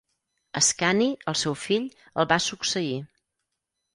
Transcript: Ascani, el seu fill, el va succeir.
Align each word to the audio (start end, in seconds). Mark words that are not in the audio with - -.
Ascani, 0.59 1.09
el 1.33 1.37
seu 1.41 1.57
fill, 1.65 1.85
el 2.23 2.27
va 2.33 2.39
succeir. 2.47 2.99